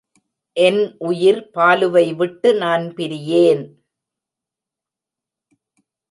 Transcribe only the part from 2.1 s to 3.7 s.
விட்டு நான் பிரியேன்.